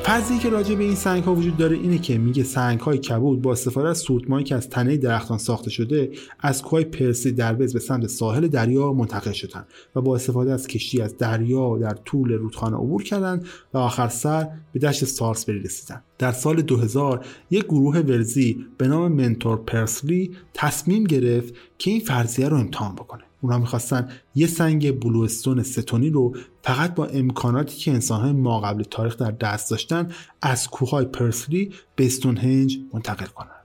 [0.09, 3.41] فرضی که راجع به این سنگ ها وجود داره اینه که میگه سنگ های کبود
[3.41, 7.79] با استفاده از سورتمایی که از تنه درختان ساخته شده از کوه پرسی دربز به
[7.79, 12.77] سمت ساحل دریا منتقل شدن و با استفاده از کشتی از دریا در طول رودخانه
[12.77, 16.03] عبور کردند و آخر سر به دشت سارسبری رسیدن.
[16.17, 22.49] در سال 2000 یک گروه ورزی به نام منتور پرسلی تصمیم گرفت که این فرضیه
[22.49, 23.28] رو امتحان بکنه.
[23.41, 29.17] اونا می‌خواستن یه سنگ بلوستون ستونی رو فقط با امکاناتی که انسانهای ما قبل تاریخ
[29.17, 33.58] در دست داشتن از کوههای پرسلی به استونهنج منتقل کنن.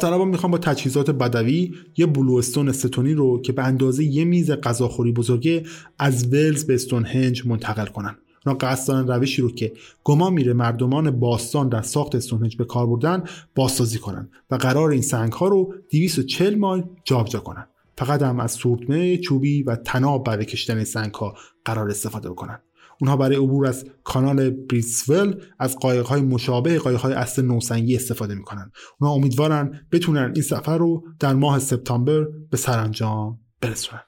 [0.00, 5.12] داوطلبان می‌خوان با تجهیزات بدوی یه بلوستون ستونی رو که به اندازه یه میز غذاخوری
[5.12, 5.62] بزرگه
[5.98, 8.16] از ولز به استونهنج منتقل کنن.
[8.46, 9.72] اونا قصد دارن روشی رو که
[10.04, 13.24] گمان میره مردمان باستان در ساخت استونهنج به کار بردن
[13.54, 17.66] بازسازی کنن و قرار این سنگ ها رو 240 مایل جابجا کنن.
[17.98, 22.58] فقط هم از سورتمه چوبی و تناب برای کشتن سنگ ها قرار استفاده بکنن.
[23.02, 28.34] اونها برای عبور از کانال بریسول از قایق های مشابه قایق های اصل نوسنگی استفاده
[28.34, 28.70] می‌کنن.
[29.00, 34.02] اونها امیدوارن بتونن این سفر رو در ماه سپتامبر به سرانجام برسونن.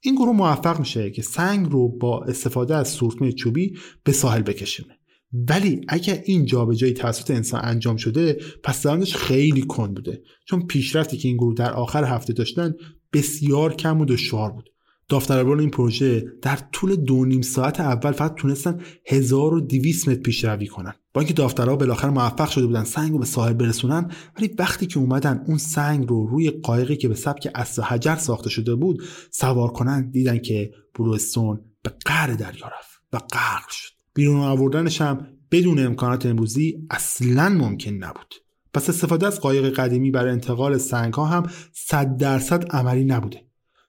[0.00, 4.98] این گروه موفق میشه که سنگ رو با استفاده از سورتمه چوبی به ساحل بکشونه.
[5.32, 10.22] ولی اگر این جابجایی توسط انسان انجام شده پس درآمدش خیلی کند بوده.
[10.44, 12.74] چون پیشرفتی که این گروه در آخر هفته داشتن
[13.12, 14.70] بسیار کم و دشوار بود.
[15.08, 20.94] داوطلبان این پروژه در طول دو نیم ساعت اول فقط تونستن 1200 متر پیشروی کنن.
[21.14, 24.98] با اینکه داوطلبا بالاخره موفق شده بودن سنگ رو به ساحل برسونن ولی وقتی که
[24.98, 29.68] اومدن اون سنگ رو روی قایقی که به سبک اصل حجر ساخته شده بود سوار
[29.68, 33.92] کنن دیدن که بلوستون به قعر دریا رفت و غرق شد.
[34.14, 38.34] بیرون آوردنش هم بدون امکانات امروزی اصلا ممکن نبود.
[38.74, 43.45] پس استفاده از قایق قدیمی برای انتقال سنگ ها هم 100 درصد عملی نبوده.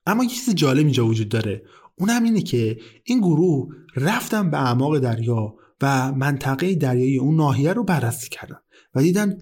[0.08, 1.62] اما یه چیز جالب اینجا وجود داره.
[1.98, 7.84] اونم اینه که این گروه رفتن به اعماق دریا و منطقه دریایی اون ناحیه رو
[7.84, 8.58] بررسی کردن
[8.94, 9.38] و دیدن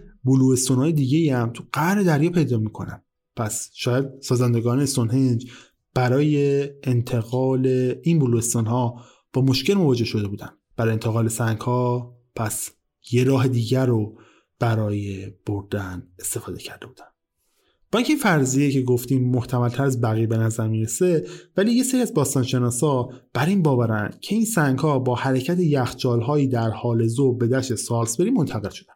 [0.69, 3.03] های دیگه هم تو قعر دریا پیدا می‌کنن.
[3.37, 5.53] پس شاید سازندگان استونهنج
[5.95, 7.67] برای انتقال
[8.03, 10.51] این بلوستان ها با مشکل مواجه شده بودن.
[10.77, 12.71] برای انتقال سنگ ها پس
[13.13, 14.19] یه راه دیگر رو
[14.59, 17.16] برای بردن استفاده کرده بودن.
[17.97, 22.15] با اینکه فرضیه که گفتیم محتملتر از بقیه به نظر می‌رسه ولی یه سری از
[22.15, 27.39] باستانشناسا بر این باورن که این سنگ ها با حرکت یخچال هایی در حال ذوب
[27.39, 28.93] به دشت سالسبری منتقل شدن.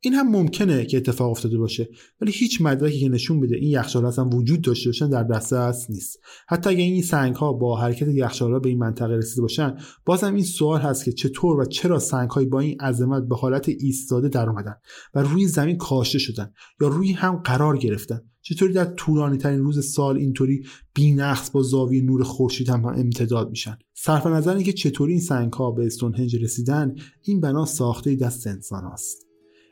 [0.00, 1.88] این هم ممکنه که اتفاق افتاده باشه
[2.20, 6.18] ولی هیچ مدرکی که نشون بده این یخچال اصلا وجود داشته باشن در دسترس نیست.
[6.48, 10.34] حتی اگر این سنگ ها با حرکت یخچال ها به این منطقه رسیده باشن بازم
[10.34, 14.28] این سوال هست که چطور و چرا سنگ های با این عظمت به حالت ایستاده
[14.28, 14.74] در اومدن
[15.14, 18.20] و روی زمین کاشته شدن یا روی هم قرار گرفتن.
[18.46, 23.78] چطوری در طولانی ترین روز سال اینطوری بینقص با زاویه نور خورشید هم, امتداد میشن؟
[23.94, 28.84] صرف نظر اینکه چطوری این سنگ ها به استونهنج رسیدن این بنا ساخته دست انسان
[28.84, 29.26] است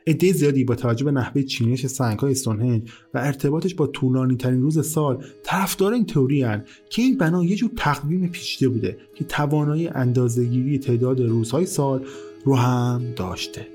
[0.07, 4.61] عده زیادی با توجه به نحوه چینش سنگ های استونهنج و ارتباطش با طولانی ترین
[4.61, 6.45] روز سال طرفدار این تئوری
[6.89, 12.05] که این بنا یه جور تقویم پیچیده بوده که توانایی اندازهگیری تعداد روزهای سال
[12.45, 13.67] رو هم داشته.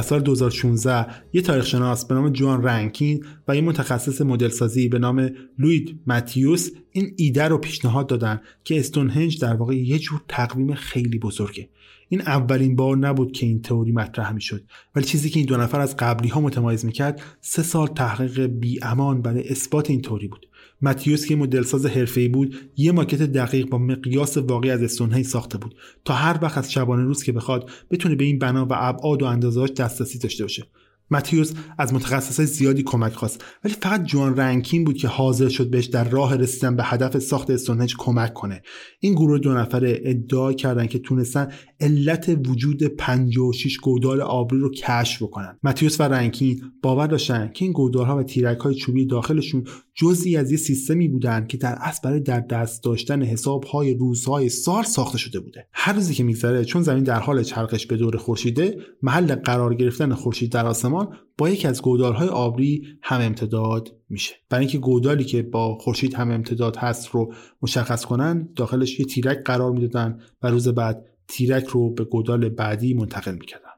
[0.00, 4.88] در سال 2016 یه تاریخ شناس به نام جوان رنکین و یه متخصص مدل سازی
[4.88, 10.20] به نام لوید ماتیوس این ایده رو پیشنهاد دادن که استونهنج در واقع یه جور
[10.28, 11.68] تقویم خیلی بزرگه.
[12.08, 15.80] این اولین بار نبود که این تئوری مطرح می‌شد ولی چیزی که این دو نفر
[15.80, 20.46] از قبلی ها متمایز می‌کرد سه سال تحقیق بی امان برای اثبات این تئوری بود.
[20.82, 25.74] متیوس که مدلساز حرفه‌ای بود یه ماکت دقیق با مقیاس واقعی از استونهنج ساخته بود
[26.04, 29.26] تا هر وقت از شبانه روز که بخواد بتونه به این بنا و ابعاد و
[29.26, 30.66] اندازه‌اش دسترسی داشته باشه.
[31.10, 35.86] متیوس از متخصصای زیادی کمک خواست ولی فقط جوان رنکین بود که حاضر شد بهش
[35.86, 38.62] در راه رسیدن به هدف ساخت استونهنج کمک کنه.
[39.00, 41.48] این گروه دو نفره ادعا کردن که تونستن
[41.80, 45.58] علت وجود 56 گودال آبری رو کشف بکنن.
[45.62, 49.64] متیوس و رنکین باور داشتن که این گودالها و تیرک های چوبی داخلشون
[49.94, 54.48] جزئی از یه سیستمی بودن که در اصل برای در دست داشتن حساب های روزهای
[54.48, 55.66] سال ساخته شده بوده.
[55.72, 60.14] هر روزی که میگذره چون زمین در حال چرخش به دور خورشیده محل قرار گرفتن
[60.14, 64.34] خورشید در آسمان با یکی از گودالهای آبری هم امتداد میشه.
[64.50, 69.38] برای اینکه گودالی که با خورشید هم امتداد هست رو مشخص کنن داخلش یه تیرک
[69.44, 73.70] قرار می‌دادن و روز بعد تیرک رو به گودال بعدی منتقل می‌کردن.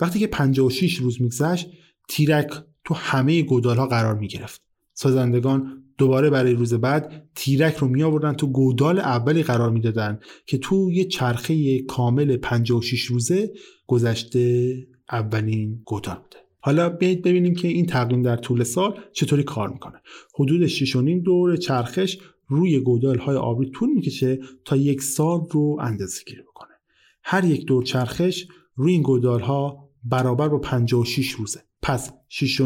[0.00, 1.70] وقتی که 56 روز میگذشت
[2.08, 2.50] تیرک
[2.84, 4.67] تو همه گودالها قرار می‌گرفت.
[5.00, 10.58] سازندگان دوباره برای روز بعد تیرک رو می آوردن تو گودال اولی قرار می‌دادن که
[10.58, 13.52] تو یه چرخه کامل 56 روزه
[13.86, 14.74] گذشته
[15.12, 16.36] اولین گودال بوده.
[16.60, 20.02] حالا بیایید ببینیم که این تقویم در طول سال چطوری کار می‌کنه.
[20.34, 22.18] حدود 6 دور چرخش
[22.48, 26.74] روی گودال های آبی طول می‌کشه تا یک سال رو اندازه گیری بکنه.
[27.22, 31.67] هر یک دور چرخش روی این گودال ها برابر با 56 روزه.
[31.82, 32.60] پس 6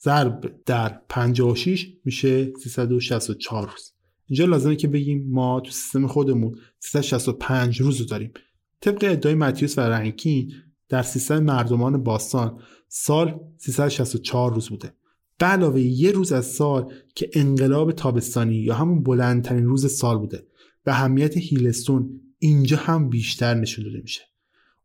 [0.00, 3.92] ضرب در 56 میشه 364 روز.
[4.26, 8.32] اینجا لازمه که بگیم ما تو سیستم خودمون 365 روز رو داریم.
[8.80, 10.52] طبق ادعای متیوس و رنکین
[10.88, 14.92] در سیستم مردمان باستان سال 364 روز بوده.
[15.38, 20.46] به علاوه یه روز از سال که انقلاب تابستانی یا همون بلندترین روز سال بوده.
[20.86, 24.22] و اهمیت هیلستون اینجا هم بیشتر نشون داده میشه.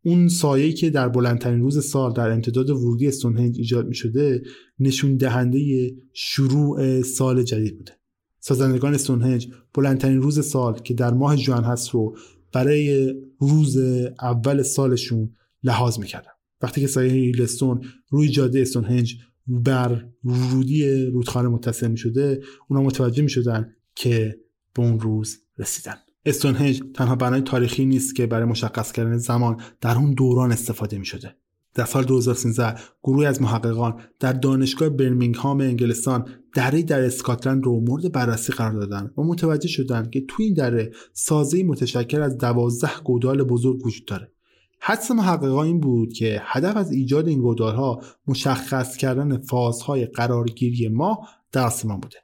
[0.06, 4.44] اون سایه‌ای که در بلندترین روز سال در امتداد ورودی استونهنج ایجاد می شده
[4.80, 7.92] نشون دهنده شروع سال جدید بوده.
[8.40, 12.18] سازندگان استونهنج بلندترین روز سال که در ماه جوان هست رو
[12.54, 13.78] برای روز
[14.22, 16.32] اول سالشون لحاظ می‌کردن.
[16.62, 23.24] وقتی که سایه هیلستون روی جاده استونهنج بر ورودی رودخانه متصل می شده اونا متوجه
[23.24, 24.40] می شدن که
[24.74, 25.96] به اون روز رسیدن.
[26.26, 31.06] استونهنج تنها بنای تاریخی نیست که برای مشخص کردن زمان در اون دوران استفاده می
[31.06, 31.36] شده.
[31.76, 38.12] در سال 2013 گروهی از محققان در دانشگاه برمینگهام انگلستان دره در اسکاتلند رو مورد
[38.12, 43.44] بررسی قرار دادن و متوجه شدند که تو این دره سازه متشکل از دوازده گودال
[43.44, 44.32] بزرگ وجود داره
[44.80, 51.30] حدس محققان این بود که هدف از ایجاد این گودالها مشخص کردن فازهای قرارگیری ماه
[51.52, 52.23] در آسمان بوده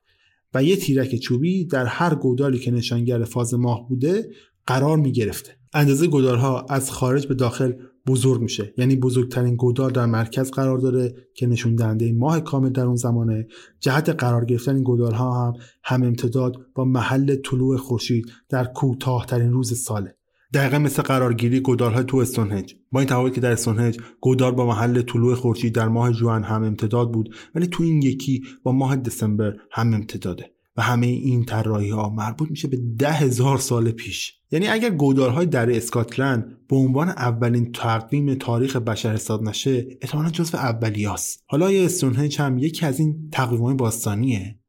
[0.53, 4.29] و یه تیرک چوبی در هر گودالی که نشانگر فاز ماه بوده
[4.67, 5.51] قرار می گرفته.
[5.73, 7.73] اندازه گودالها از خارج به داخل
[8.07, 8.73] بزرگ میشه.
[8.77, 13.47] یعنی بزرگترین گودال در مرکز قرار داره که نشون دهنده ماه کامل در اون زمانه.
[13.79, 19.81] جهت قرار گرفتن این گودال هم هم امتداد با محل طلوع خورشید در کوتاهترین روز
[19.81, 20.18] ساله.
[20.53, 24.65] دقیقا مثل قرارگیری گودال های تو استونهنج با این تفاوت که در استونهنج گودال با
[24.65, 28.95] محل طلوع خورشید در ماه جوان هم امتداد بود ولی تو این یکی با ماه
[28.95, 34.33] دسامبر هم امتداده و همه این طراحی ها مربوط میشه به ده هزار سال پیش.
[34.51, 40.29] یعنی اگر گودال های در اسکاتلند به عنوان اولین تقویم تاریخ بشر حساب نشه احتمالا
[40.29, 44.59] جزو اولیاست حالا یه استونهنج هم یکی از این تقویم های باستانیه.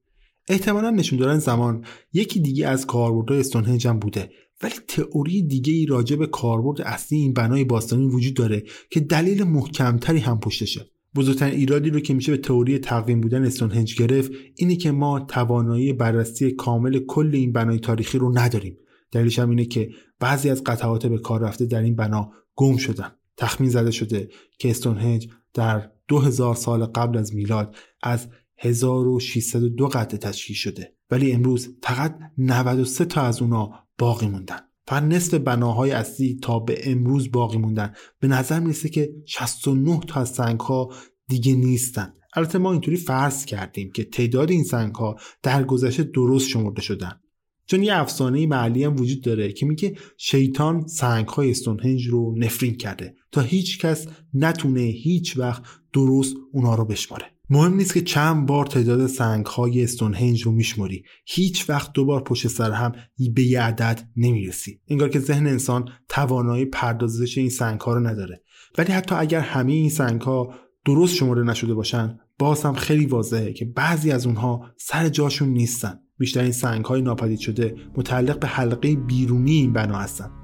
[0.48, 4.30] احتمالا نشون دادن زمان یکی دیگه از کاربردهای استونهنج هم بوده.
[4.62, 9.44] ولی تئوری دیگه ای راجع به کاربرد اصلی این بنای باستانی وجود داره که دلیل
[9.44, 10.86] محکمتری هم پشتشه.
[11.14, 15.92] بزرگترین ایرادی رو که میشه به تئوری تقویم بودن استونهنج گرفت اینه که ما توانایی
[15.92, 18.76] بررسی کامل کل این بنای تاریخی رو نداریم.
[19.12, 19.90] دلیلش هم اینه که
[20.20, 23.12] بعضی از قطعات به کار رفته در این بنا گم شدن.
[23.36, 30.56] تخمین زده شده که استونهنج در 2000 سال قبل از میلاد از 1602 قطعه تشکیل
[30.56, 30.94] شده.
[31.10, 34.58] ولی امروز فقط 93 تا از اونا باقی موندن.
[34.86, 37.92] فقط نصف بناهای اصلی تا به امروز باقی موندن.
[38.20, 40.92] به نظر می‌رسه که 69 تا از سنگ ها
[41.28, 42.12] دیگه نیستن.
[42.34, 47.20] البته ما اینطوری فرض کردیم که تعداد این سنگ ها در گذشته درست شمرده شدن.
[47.66, 52.74] چون یه افسانه محلی هم وجود داره که میگه شیطان سنگ های استونهنج رو نفرین
[52.74, 57.26] کرده تا هیچ کس نتونه هیچ وقت درست اونا رو بشماره.
[57.52, 62.48] مهم نیست که چند بار تعداد سنگ های استونهنج رو میشمری هیچ وقت دوبار پشت
[62.48, 62.92] سر هم
[63.34, 64.80] به یه عدد نمی‌رسی.
[64.88, 68.42] انگار که ذهن انسان توانایی پردازش این سنگ ها رو نداره.
[68.78, 73.52] ولی حتی اگر همه این سنگ ها درست شماره نشده باشن باز هم خیلی واضحه
[73.52, 75.98] که بعضی از اونها سر جاشون نیستن.
[76.18, 80.39] بیشتر این سنگ های ناپدید شده متعلق به حلقه بیرونی این بنا هستن.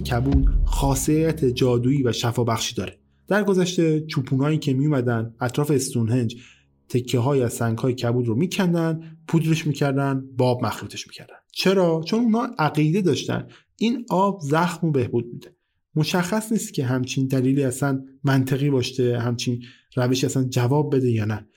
[0.00, 2.98] کبود خاصیت جادویی و شفابخشی داره.
[3.28, 6.36] در گذشته چوپونایی که میومدن اطراف استونهنج
[6.88, 11.34] تکه های از سنگ های کبود رو میکندن پودرش می‌کردن آب مخلوطش می‌کردن.
[11.52, 13.46] چرا؟ چون اونا عقیده داشتن.
[13.76, 15.56] این آب زخم و بهبود میده.
[15.94, 19.62] مشخص نیست که همچین دلیلی اصلا منطقی باشه همچین
[19.96, 21.48] روشی اصلا جواب بده یا نه.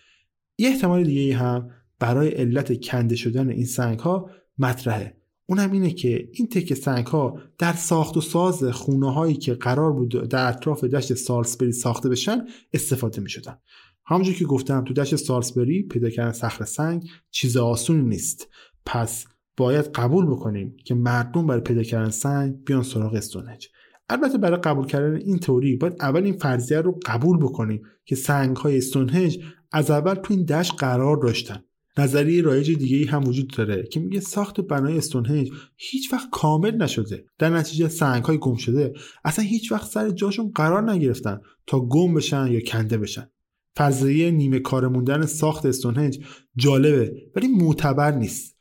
[0.57, 1.69] یه احتمال دیگه هم
[1.99, 5.17] برای علت کنده شدن این سنگ ها مطرحه.
[5.45, 9.93] اونم اینه که این تکه سنگ ها در ساخت و ساز خونه هایی که قرار
[9.93, 13.57] بود در اطراف دشت سالسبری ساخته بشن استفاده می شدن.
[14.05, 18.47] همونجور که گفتم تو دشت سالسبری پیدا کردن صخره سنگ چیز آسونی نیست.
[18.85, 19.25] پس
[19.57, 23.69] باید قبول بکنیم که مردم برای پیدا کردن سنگ بیان سراغ استونهنج
[24.09, 28.57] البته برای قبول کردن این تئوری باید اول این فرضیه رو قبول بکنیم که سنگ
[28.57, 29.39] های استونهنج
[29.71, 31.63] از اول تو این دشت قرار داشتن.
[31.97, 36.75] نظریه رایج دیگه ای هم وجود داره که میگه ساخت بنای استونهنج هیچ وقت کامل
[36.75, 37.25] نشده.
[37.39, 38.93] در نتیجه سنگ های گم شده.
[39.25, 43.29] اصلا هیچ وقت سر جاشون قرار نگرفتن تا گم بشن یا کنده بشن.
[43.75, 46.19] فرضیه نیمه کار موندن ساخت استونهنج
[46.55, 48.52] جالبه ولی معتبر نیست.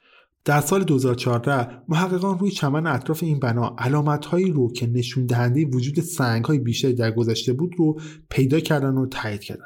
[0.45, 6.01] در سال 2014 محققان روی چمن اطراف این بنا علامتهایی رو که نشون دهنده وجود
[6.01, 9.65] سنگ های بیشتری در گذشته بود رو پیدا کردن و تایید کردن.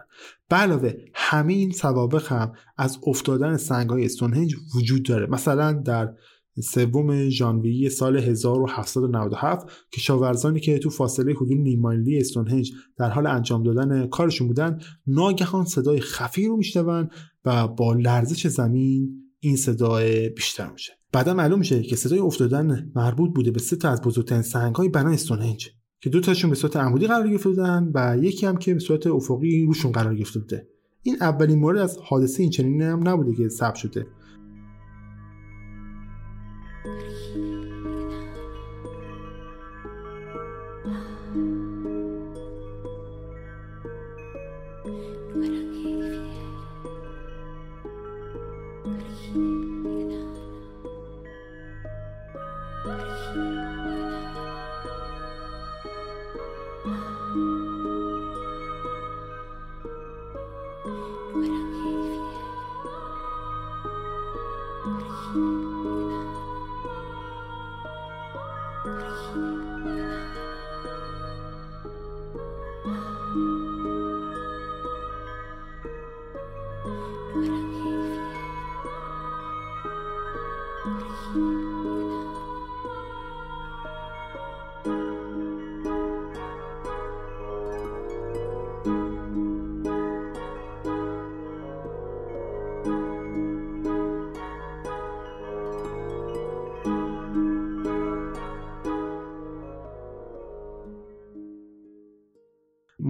[0.48, 5.26] به علاوه همه این سوابق هم از افتادن سنگ های استونهنج وجود داره.
[5.26, 6.14] مثلا در
[6.60, 13.62] سوم ژانویه سال 1797 کشاورزانی که تو فاصله حدود نیم مایلی استونهنج در حال انجام
[13.62, 17.10] دادن کارشون بودن ناگهان صدای خفی رو میشنون
[17.44, 20.92] و با لرزش زمین این صدای بیشتر میشه.
[21.12, 24.88] بعدا معلوم میشه که صدای افتادن مربوط بوده به سه تا از بزرگترین سنگ های
[24.88, 25.70] بنا استونهنج
[26.00, 29.06] که دو تاشون به صورت عمودی قرار گرفته بودن و یکی هم که به صورت
[29.06, 30.68] افقی روشون قرار گرفته بوده.
[31.02, 34.06] این اولین مورد از حادثه این چنین هم نبوده که ثبت شده.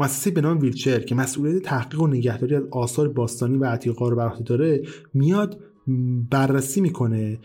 [0.07, 4.16] مؤسسه به نام ویلچر که مسئولیت تحقیق و نگهداری از آثار باستانی و عتیقا رو
[4.16, 4.82] بر داره
[5.14, 5.61] میاد
[6.30, 7.38] بررسی می‌کنه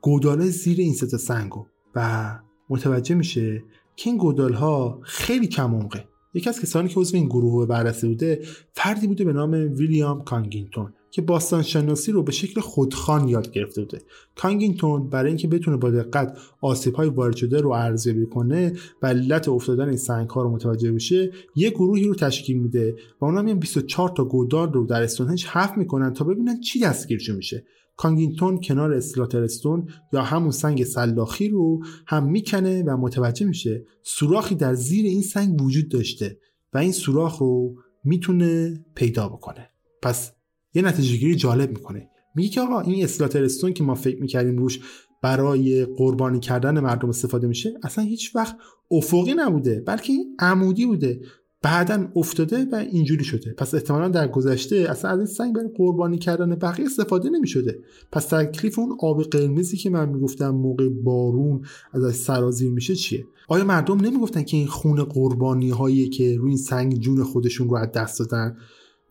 [0.00, 2.38] گوداله زیر این سه سنگو و
[2.70, 3.64] متوجه میشه
[3.96, 6.04] که این گودال ها خیلی کم عمقه.
[6.34, 8.40] یکی از کسانی که عضو این گروه بررسی بوده
[8.72, 13.80] فردی بوده به نام ویلیام کانگینگتون که باستان شناسی رو به شکل خودخوان یاد گرفته
[13.80, 14.02] بوده.
[14.36, 19.48] کانگینگتون برای اینکه بتونه با دقت آسیب های وارد شده رو ارزیابی کنه و علت
[19.48, 23.58] افتادن این سنگ ها رو متوجه بشه یه گروهی رو تشکیل میده و اونا میان
[23.58, 27.64] 24 تا گودال رو در استونهنج حف می‌کنن تا ببینن چی دستگیرشون میشه.
[27.96, 34.74] کانگینگتون کنار اسلاترستون یا همون سنگ سلاخی رو هم می‌کنه و متوجه میشه سوراخی در
[34.74, 36.38] زیر این سنگ وجود داشته
[36.72, 39.70] و این سوراخ رو می‌تونه پیدا بکنه.
[40.02, 40.35] پس
[40.76, 42.08] یه نتیجه گیری جالب می‌کنه.
[42.34, 44.80] میگه که آقا این اسلاترستون که ما فکر می‌کردیم روش
[45.22, 48.56] برای قربانی کردن مردم استفاده میشه اصلا هیچ وقت
[48.90, 51.20] افقی نبوده بلکه عمودی بوده.
[51.62, 53.54] بعدا افتاده و اینجوری شده.
[53.58, 57.78] پس احتمالا در گذشته اصلا از این سنگ برای قربانی کردن بقیه استفاده نمی شده
[58.12, 61.62] پس تکلیف اون آب قرمزی که من می‌گفتم موقع بارون
[61.92, 66.58] ازش سرازیر میشه چیه؟ آیا مردم نمی‌گفتن که این خون قربانی هایی که روی این
[66.58, 68.56] سنگ جون خودشون رو از دست دادن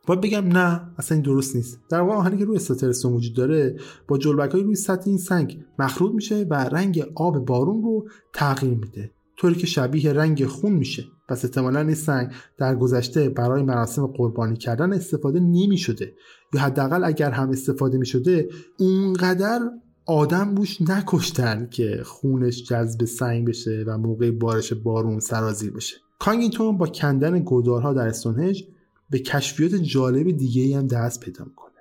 [0.06, 1.80] باید بگم نه اصلا این درست نیست.
[1.90, 5.60] در واقع آهنی که روی استاترستون وجود داره با جلبک های روی سطح این سنگ
[5.80, 9.12] مخروط میشه و رنگ آب بارون رو تغییر میده.
[9.38, 11.04] طوری که شبیه رنگ خون میشه.
[11.30, 16.14] پس احتمالا این سنگ در گذشته برای مراسم قربانی کردن استفاده نمی شده
[16.54, 18.50] یا حداقل اگر هم استفاده می شده
[18.80, 19.60] اونقدر
[20.06, 25.96] آدم بوش نکشتن که خونش جذب سنگ بشه و موقع بارش بارون سرازیر بشه.
[26.20, 28.64] کانگینتون با کندن گودارها در استونهج
[29.10, 31.72] به کشفیات جالب دیگه هم دست پیدا می‌کنه.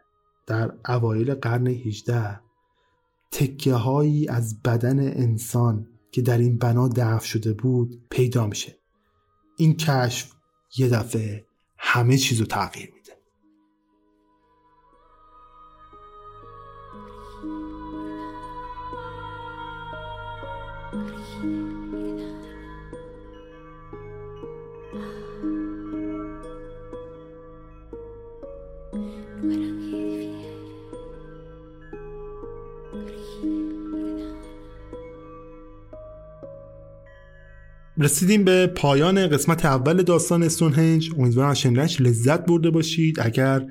[0.47, 2.41] در اوایل قرن 18
[3.31, 8.79] تکه هایی از بدن انسان که در این بنا دفن شده بود پیدا میشه.
[9.57, 10.33] این کشف
[10.77, 11.47] یه دفعه
[11.79, 12.94] همه چیز رو تغییر
[37.99, 43.21] رسیدیم به پایان قسمت اول داستان استونهنج امیدوارم از شنیدنش لذت برده باشید.
[43.21, 43.67] اگر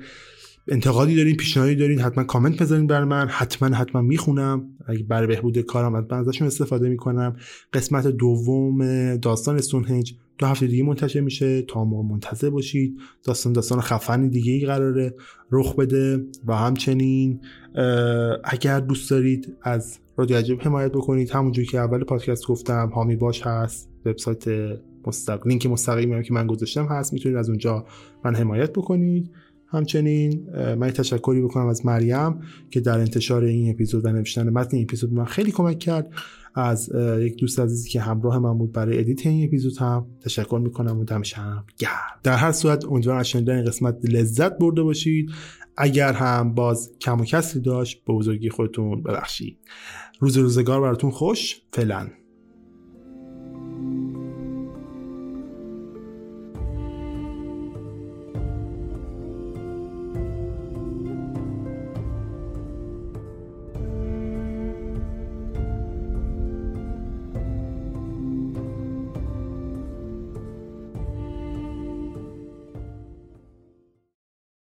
[0.68, 3.28] انتقادی دارین پیشنهادی دارین حتما کامنت بذارین بر من.
[3.28, 4.64] حتما حتما می‌خونم.
[4.86, 7.36] اگه برای بهبود کارم حتما ازشون استفاده می‌کنم.
[7.72, 11.62] قسمت دوم داستان استونهنج دو هفته دیگه منتشر میشه.
[11.62, 12.98] تا ما منتظر باشید.
[13.24, 15.14] داستان داستان خفن دیگه ای قراره
[15.50, 16.24] رخ بده.
[16.46, 17.40] و همچنین
[18.44, 23.42] اگر دوست دارید از رادیو عجب حمایت بکنید همونجوری که اول پادکست گفتم هامی باش
[23.42, 23.90] هست.
[24.06, 24.44] وبسایت
[25.06, 25.46] مستق...
[25.46, 27.12] لینک مستقیمی که من گذاشتم هست.
[27.12, 27.86] می‌تونید از اونجا
[28.24, 29.30] من حمایت بکنید.
[29.74, 34.84] همچنین من تشکری بکنم از مریم که در انتشار این اپیزود و نوشتن متن این
[34.84, 36.10] اپیزود من خیلی کمک کرد.
[36.56, 40.98] از یک دوست عزیزی که همراه من بود برای edit این اپیزود هم تشکر می‌کنم
[40.98, 42.20] و دمشم گرم.
[42.22, 45.30] در هر صورت امیدوارم از شنیدن این قسمت لذت برده باشید.
[45.76, 49.58] اگر هم باز کم و کسری داشت به بزرگی خودتون ببخشید.
[50.20, 51.60] روز روزگار براتون خوش.
[51.72, 52.08] فعلا.